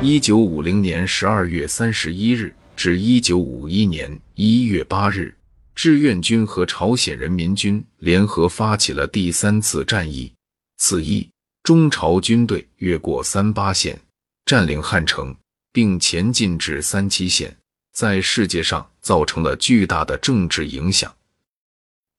[0.00, 5.32] 一九五零年十二月三十一日至一九五一年一月八日，
[5.76, 10.32] 志愿军和朝鲜人民军联合发起了第三次战役。
[10.78, 11.30] 此役，
[11.62, 13.96] 中朝军队越过三八线，
[14.44, 15.32] 占领汉城，
[15.72, 17.56] 并前进至三七线，
[17.92, 21.08] 在世界上造成了巨大的政治影响。《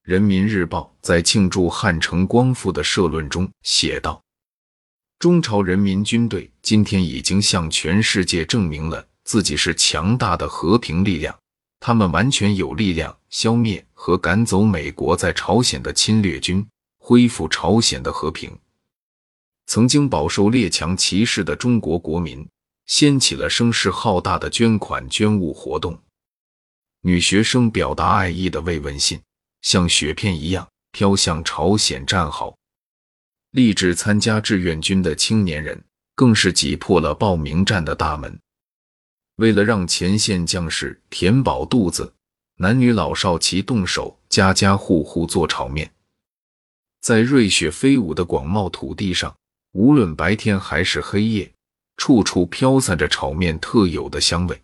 [0.03, 4.22] 人民日报》在庆祝汉城光复的社论中写道。
[5.23, 11.33] 中朝人民军队今天已经向全世界证明了自己是强大的和平力量，
[11.79, 18.51] 他们完全有力量消灭和赶走美国在朝鲜的侵略军，恢复朝鲜的和平。
[19.65, 22.45] 曾经饱受列强歧视的中国国民，
[22.85, 25.97] 掀起了声势浩大的捐款捐物活动。
[26.99, 29.21] 女学生表达爱意的慰问信，
[29.61, 32.53] 像雪片一样飘向朝鲜战壕。
[33.53, 35.79] 立志参加志愿军的青年人
[36.15, 38.39] 更是挤破了报名站的大门。
[39.35, 42.11] 为了让前线将士填饱肚子，
[42.57, 45.91] 男女老少齐动手，家家户户做炒面。
[46.99, 49.35] 在瑞雪飞舞的广袤土地上，
[49.73, 51.53] 无论白天还是黑夜，
[51.97, 54.59] 处处飘散着炒面特有的香味。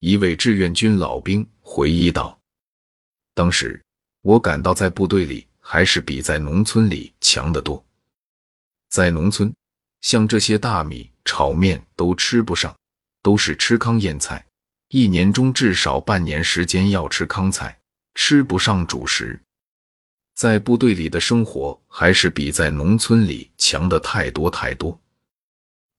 [0.00, 2.36] 一位志愿军老兵回忆道
[3.36, 3.80] ：“当时
[4.22, 7.84] 我感到在部队里。”还是比在农村里强得多。
[8.90, 9.52] 在农村，
[10.02, 12.72] 像这些大米、炒面都吃不上，
[13.22, 14.46] 都是吃糠咽菜，
[14.90, 17.80] 一年中至少半年时间要吃糠菜，
[18.14, 19.42] 吃不上主食。
[20.36, 25.00] 在部队里的生活还是比在农村里强的太多太多。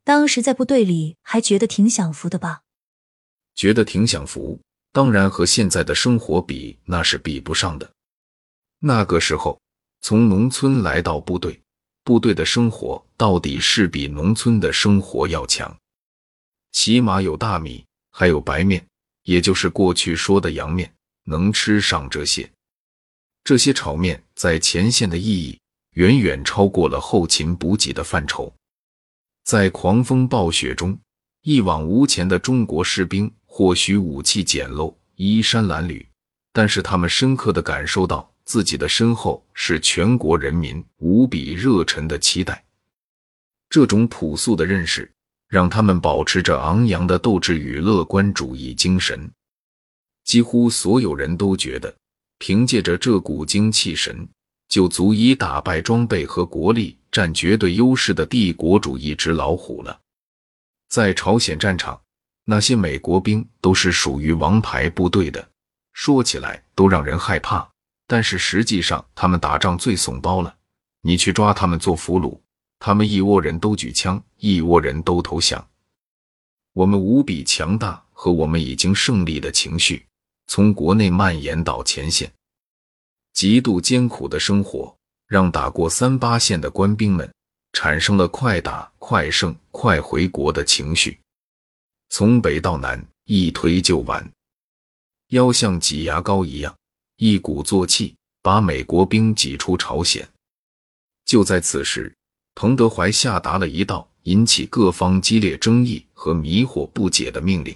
[0.05, 2.61] 当时在部队里还觉得挺享福的吧？
[3.55, 4.61] 觉得挺享福，
[4.93, 7.91] 当然和现在的生活比，那是比不上的。
[8.79, 9.59] 那个时候，
[10.07, 11.59] 从农村来到部队，
[12.03, 15.75] 部队的生活到底是比农村的生活要强，
[16.71, 18.85] 起码有大米，还有白面，
[19.23, 22.47] 也就是过去说的洋面，能吃上这些。
[23.43, 25.59] 这些炒面在前线的意义
[25.93, 28.53] 远远超过了后勤补给的范畴。
[29.43, 30.95] 在狂风暴雪中，
[31.41, 36.05] 一往无前的中国士兵或许武器简陋，衣衫褴褛，
[36.53, 38.34] 但是他们深刻的感受到。
[38.45, 42.63] 自己的身后是全国人民无比热忱的期待，
[43.69, 45.11] 这种朴素的认识
[45.47, 49.29] 让他们保持着昂扬的斗志与乐观主义精神。
[50.23, 51.95] 几乎所有人都觉得，
[52.39, 54.27] 凭借着这股精气神，
[54.67, 59.99] 就足以打败装备和国力占绝对优势的帝国主义之老虎了。
[60.87, 61.99] 在朝鲜战场，
[62.43, 65.47] 那些美国兵都是属于王牌部队的，
[65.93, 67.67] 说起来都让人害怕。
[68.07, 70.55] 但是实际上，他们打仗最怂包了。
[71.01, 72.39] 你去抓他们做俘虏，
[72.79, 75.67] 他们一窝人都举枪，一窝人都投降。
[76.73, 80.05] 我们无比强大和我们已经胜利的情绪，
[80.47, 82.31] 从国内蔓延到前线。
[83.33, 84.95] 极度艰苦的生活，
[85.27, 87.31] 让打过三八线的官兵们
[87.73, 91.19] 产生了快打、快胜、快回国的情绪。
[92.09, 94.31] 从北到南，一推就完，
[95.29, 96.75] 要像挤牙膏一样。
[97.17, 100.27] 一鼓作气把美国兵挤出朝鲜。
[101.25, 102.13] 就在此时，
[102.53, 107.75] 彭德怀下达了一道引起各方激烈争议和迷惑不解的命令：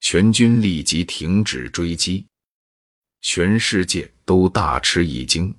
[0.00, 2.24] 全军立即停止追击。
[3.22, 5.54] 全世界都大吃一惊。